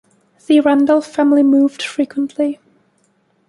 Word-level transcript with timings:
The 0.47 0.61
Randolph 0.61 1.05
family 1.05 1.43
moved 1.43 1.83
frequently. 1.83 2.59